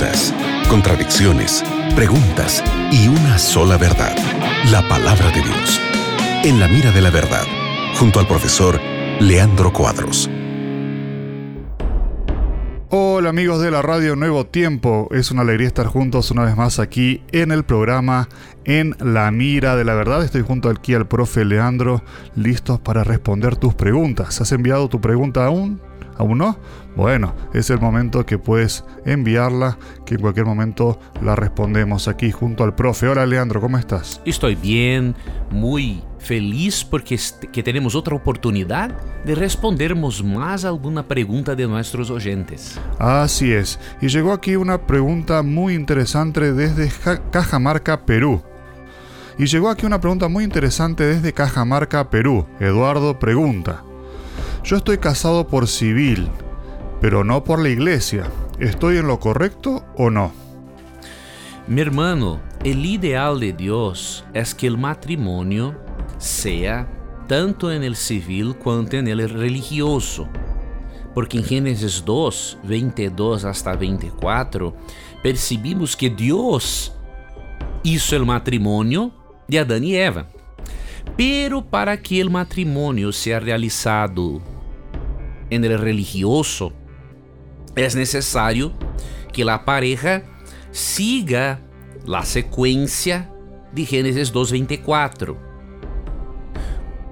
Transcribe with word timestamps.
dudas, 0.00 0.34
contradicciones, 0.68 1.62
preguntas 1.94 2.64
y 2.90 3.08
una 3.08 3.38
sola 3.38 3.76
verdad, 3.76 4.16
la 4.70 4.86
palabra 4.88 5.26
de 5.30 5.42
Dios. 5.42 5.80
En 6.42 6.58
la 6.58 6.68
mira 6.68 6.90
de 6.90 7.02
la 7.02 7.10
verdad, 7.10 7.44
junto 7.98 8.18
al 8.18 8.26
profesor 8.26 8.80
Leandro 9.20 9.72
Cuadros. 9.72 10.30
Hola 12.88 13.28
amigos 13.28 13.60
de 13.60 13.70
la 13.70 13.82
radio 13.82 14.16
Nuevo 14.16 14.46
Tiempo, 14.46 15.08
es 15.10 15.30
una 15.30 15.42
alegría 15.42 15.68
estar 15.68 15.86
juntos 15.86 16.30
una 16.30 16.44
vez 16.44 16.56
más 16.56 16.78
aquí 16.78 17.22
en 17.32 17.52
el 17.52 17.64
programa 17.64 18.28
En 18.64 18.96
la 19.00 19.30
Mira 19.30 19.76
de 19.76 19.84
la 19.84 19.94
Verdad. 19.94 20.24
Estoy 20.24 20.42
junto 20.42 20.70
aquí 20.70 20.94
al 20.94 21.06
profe 21.06 21.44
Leandro, 21.44 22.02
listos 22.36 22.80
para 22.80 23.04
responder 23.04 23.56
tus 23.56 23.74
preguntas. 23.74 24.40
¿Has 24.40 24.50
enviado 24.52 24.88
tu 24.88 25.00
pregunta 25.00 25.44
aún? 25.44 25.89
¿Aún 26.20 26.36
no? 26.36 26.58
Bueno, 26.96 27.34
es 27.54 27.70
el 27.70 27.80
momento 27.80 28.26
que 28.26 28.36
puedes 28.36 28.84
enviarla, 29.06 29.78
que 30.04 30.16
en 30.16 30.20
cualquier 30.20 30.44
momento 30.44 31.00
la 31.22 31.34
respondemos 31.34 32.08
aquí 32.08 32.30
junto 32.30 32.62
al 32.62 32.74
profe. 32.74 33.08
Hola 33.08 33.24
Leandro, 33.24 33.58
¿cómo 33.58 33.78
estás? 33.78 34.20
Estoy 34.26 34.54
bien, 34.54 35.14
muy 35.50 36.02
feliz 36.18 36.84
porque 36.84 37.18
que 37.50 37.62
tenemos 37.62 37.94
otra 37.94 38.14
oportunidad 38.14 38.94
de 39.24 39.34
respondermos 39.34 40.22
más 40.22 40.66
alguna 40.66 41.08
pregunta 41.08 41.54
de 41.54 41.66
nuestros 41.66 42.10
oyentes. 42.10 42.78
Así 42.98 43.50
es, 43.50 43.80
y 44.02 44.08
llegó 44.08 44.34
aquí 44.34 44.56
una 44.56 44.86
pregunta 44.86 45.42
muy 45.42 45.72
interesante 45.72 46.52
desde 46.52 46.92
Cajamarca, 47.30 48.04
Perú. 48.04 48.42
Y 49.38 49.46
llegó 49.46 49.70
aquí 49.70 49.86
una 49.86 50.02
pregunta 50.02 50.28
muy 50.28 50.44
interesante 50.44 51.02
desde 51.02 51.32
Cajamarca, 51.32 52.10
Perú. 52.10 52.46
Eduardo 52.58 53.18
pregunta, 53.18 53.84
yo 54.62 54.76
estoy 54.76 54.98
casado 54.98 55.46
por 55.46 55.66
civil, 55.66 56.28
pero 57.00 57.24
no 57.24 57.44
por 57.44 57.60
la 57.60 57.68
iglesia. 57.68 58.30
¿Estoy 58.58 58.98
en 58.98 59.06
lo 59.06 59.18
correcto 59.18 59.84
o 59.96 60.10
no? 60.10 60.32
Mi 61.66 61.80
hermano, 61.80 62.40
el 62.64 62.84
ideal 62.84 63.40
de 63.40 63.52
Dios 63.52 64.24
es 64.34 64.54
que 64.54 64.66
el 64.66 64.76
matrimonio 64.76 65.74
sea 66.18 66.88
tanto 67.26 67.72
en 67.72 67.82
el 67.82 67.96
civil 67.96 68.54
cuanto 68.56 68.96
en 68.96 69.08
el 69.08 69.28
religioso. 69.30 70.28
Porque 71.14 71.38
en 71.38 71.44
Génesis 71.44 72.04
2, 72.04 72.58
22 72.64 73.44
hasta 73.44 73.74
24, 73.74 74.74
percibimos 75.22 75.96
que 75.96 76.10
Dios 76.10 76.92
hizo 77.82 78.16
el 78.16 78.26
matrimonio 78.26 79.10
de 79.48 79.58
Adán 79.58 79.84
y 79.84 79.96
Eva. 79.96 80.26
Pero 81.16 81.64
para 81.64 82.00
que 82.00 82.20
el 82.20 82.30
matrimonio 82.30 83.12
sea 83.12 83.40
realizado 83.40 84.40
en 85.50 85.64
el 85.64 85.78
religioso, 85.78 86.72
es 87.76 87.94
necesario 87.94 88.72
que 89.32 89.44
la 89.44 89.64
pareja 89.64 90.22
siga 90.70 91.60
la 92.06 92.24
secuencia 92.24 93.30
de 93.72 93.84
Génesis 93.84 94.32
2.24, 94.32 95.36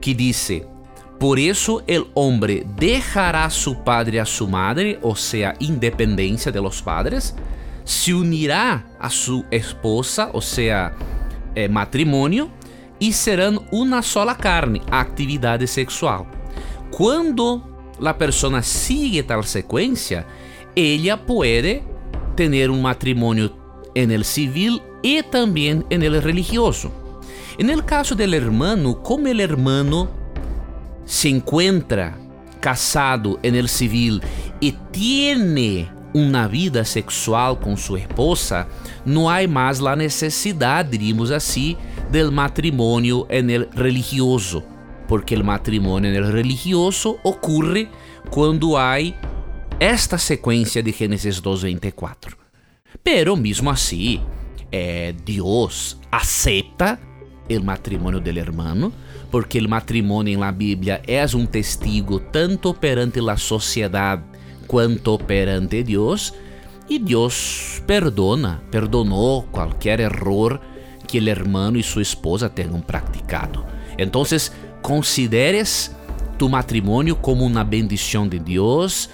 que 0.00 0.14
dice, 0.14 0.66
por 1.18 1.38
eso 1.38 1.82
el 1.86 2.06
hombre 2.14 2.66
dejará 2.76 3.46
a 3.46 3.50
su 3.50 3.82
padre 3.82 4.20
a 4.20 4.26
su 4.26 4.48
madre, 4.48 4.98
o 5.02 5.16
sea, 5.16 5.54
independencia 5.58 6.52
de 6.52 6.60
los 6.60 6.82
padres, 6.82 7.34
se 7.84 8.14
unirá 8.14 8.86
a 8.98 9.10
su 9.10 9.44
esposa, 9.50 10.30
o 10.32 10.40
sea, 10.40 10.94
eh, 11.54 11.68
matrimonio, 11.68 12.50
e 13.00 13.12
serão 13.12 13.64
uma 13.72 14.02
sola 14.02 14.34
carne, 14.34 14.80
atividade 14.90 15.66
sexual. 15.66 16.26
Quando 16.90 17.73
a 18.02 18.14
pessoa 18.14 18.62
sigue 18.62 19.22
tal 19.22 19.42
sequência, 19.42 20.26
ela 20.76 21.16
pode 21.16 21.82
ter 22.36 22.70
um 22.70 22.80
matrimônio 22.80 23.50
en 23.94 24.10
el 24.10 24.24
civil 24.24 24.80
e 25.02 25.22
também 25.22 25.84
en 25.90 26.02
el 26.02 26.20
religioso. 26.20 26.90
En 27.58 27.70
el 27.70 27.84
caso 27.84 28.14
del 28.14 28.34
hermano, 28.34 29.00
como 29.02 29.28
el 29.28 29.40
hermano 29.40 30.08
se 31.04 31.28
encuentra 31.28 32.18
casado 32.60 33.38
en 33.42 33.54
el 33.54 33.68
civil 33.68 34.20
e 34.60 34.72
tiene 34.90 35.88
uma 36.12 36.48
vida 36.48 36.84
sexual 36.84 37.56
com 37.56 37.76
sua 37.76 38.00
esposa, 38.00 38.66
não 39.04 39.28
há 39.28 39.46
mais 39.46 39.80
a 39.80 39.94
necessidade, 39.94 40.90
diríamos 40.90 41.30
assim, 41.30 41.76
del 42.10 42.30
matrimonio 42.30 43.26
en 43.28 43.50
el 43.50 43.68
religioso, 43.74 44.62
porque 45.08 45.34
el 45.34 45.44
matrimonio 45.44 46.10
en 46.10 46.16
el 46.16 46.32
religioso 46.32 47.18
ocurre 47.22 47.88
quando 48.30 48.76
há 48.76 48.96
esta 49.78 50.18
sequência 50.18 50.82
de 50.82 50.92
Gênesis 50.92 51.40
2:24. 51.40 52.36
Pero 53.02 53.36
mesmo 53.36 53.70
assim, 53.70 54.20
eh, 54.70 55.14
Deus 55.24 55.98
aceita 56.10 56.98
o 57.48 57.62
matrimônio 57.62 58.20
del 58.20 58.38
hermano, 58.38 58.92
porque 59.30 59.58
o 59.58 59.68
matrimônio 59.68 60.38
na 60.38 60.50
Bíblia 60.50 61.02
é 61.06 61.24
um 61.36 61.44
testigo 61.44 62.20
tanto 62.20 62.72
perante 62.72 63.20
a 63.20 63.36
sociedade 63.36 64.22
quanto 64.66 65.18
perante 65.18 65.82
Deus, 65.82 66.32
e 66.88 66.98
Deus 66.98 67.82
perdona, 67.86 68.62
perdonou 68.70 69.42
qualquer 69.44 70.00
erro 70.00 70.60
que 71.06 71.18
el 71.18 71.28
hermano 71.28 71.78
y 71.78 71.82
su 71.82 72.00
esposa 72.00 72.48
tengan 72.48 72.82
practicado. 72.82 73.64
Entonces, 73.96 74.52
consideres 74.84 75.92
tu 76.36 76.50
matrimonio 76.50 77.22
como 77.22 77.46
una 77.46 77.64
bendición 77.64 78.28
de 78.28 78.38
Dios, 78.38 79.08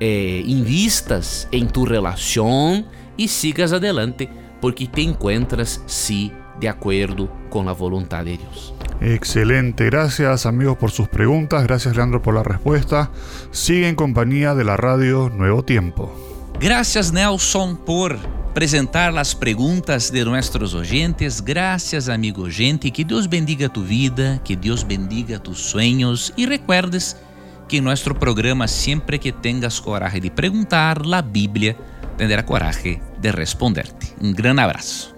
eh, 0.00 0.42
invistas 0.44 1.46
en 1.52 1.68
tu 1.68 1.86
relación 1.86 2.84
y 3.16 3.28
sigas 3.28 3.72
adelante 3.72 4.28
porque 4.60 4.88
te 4.88 5.00
encuentras, 5.02 5.80
sí, 5.86 6.32
de 6.58 6.68
acuerdo 6.68 7.32
con 7.50 7.66
la 7.66 7.72
voluntad 7.72 8.24
de 8.24 8.36
Dios. 8.36 8.74
Excelente, 9.00 9.84
gracias 9.84 10.44
amigos 10.44 10.76
por 10.76 10.90
sus 10.90 11.06
preguntas, 11.06 11.62
gracias 11.68 11.94
Leandro 11.94 12.20
por 12.20 12.34
la 12.34 12.42
respuesta. 12.42 13.12
Sigue 13.52 13.88
en 13.88 13.94
compañía 13.94 14.56
de 14.56 14.64
la 14.64 14.76
radio 14.76 15.30
Nuevo 15.30 15.64
Tiempo. 15.64 16.12
Gracias 16.58 17.12
Nelson 17.12 17.76
por 17.76 18.18
apresentar 18.52 19.16
as 19.16 19.32
perguntas 19.32 20.10
de 20.10 20.22
nossos 20.26 20.74
oyentes. 20.74 21.40
Graças, 21.40 22.10
amigo 22.10 22.50
gente. 22.50 22.90
Que 22.90 23.02
Deus 23.02 23.26
bendiga 23.26 23.66
tu 23.70 23.82
vida, 23.82 24.42
que 24.44 24.54
Deus 24.54 24.84
bendiga 24.84 25.38
tus 25.38 25.58
sueños 25.58 26.34
e 26.36 26.44
recuerdes 26.44 27.16
que 27.66 27.78
em 27.78 27.80
nosso 27.80 28.14
programa, 28.14 28.68
sempre 28.68 29.18
que 29.18 29.32
tengas 29.32 29.80
coragem 29.80 30.20
de 30.20 30.30
perguntar, 30.30 31.00
a 31.00 31.22
Bíblia 31.22 31.78
tendrá 32.18 32.42
coragem 32.42 33.00
de 33.18 33.32
responderte. 33.32 34.12
Um 34.20 34.34
grande 34.34 34.60
abraço. 34.60 35.16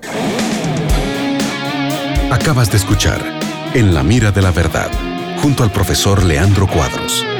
Acabas 2.31 2.71
de 2.71 2.77
escuchar 2.77 3.21
En 3.75 3.93
la 3.93 4.05
mira 4.05 4.31
de 4.31 4.43
la 4.43 4.53
verdad, 4.53 4.93
junto 5.43 5.65
al 5.65 5.73
profesor 5.73 6.23
Leandro 6.23 6.69
Cuadros. 6.69 7.34